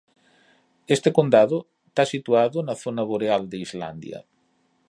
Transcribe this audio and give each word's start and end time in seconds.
Este 0.95 1.09
condado 1.17 1.57
está 1.87 2.03
situado 2.13 2.57
na 2.67 2.75
zona 2.83 3.03
boreal 3.11 3.43
de 3.51 3.57
Islandia. 3.65 4.19